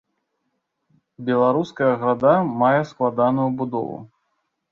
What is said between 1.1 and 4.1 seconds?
Беларуская града мае складаную будову.